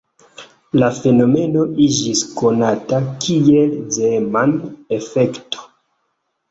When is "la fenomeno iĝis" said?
0.83-2.23